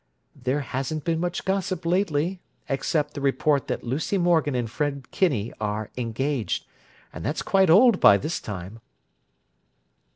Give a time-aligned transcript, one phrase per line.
[0.35, 5.53] "There hasn't been much gossip lately, except the report that Lucy Morgan and Fred Kinney
[5.61, 8.79] are engaged—and that's quite old, by this time."